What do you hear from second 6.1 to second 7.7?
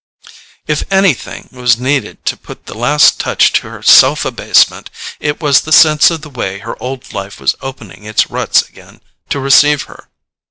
the way her old life was